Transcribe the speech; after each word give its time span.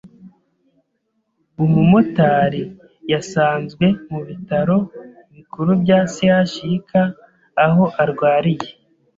umumotari) 1.63 2.63
yasanzwe 3.11 3.85
mu 4.11 4.19
bitaro 4.27 4.77
bikuru 5.33 5.71
bya 5.83 5.99
CHUK 6.13 6.89
aho 7.65 7.83
arwariye, 8.03 8.69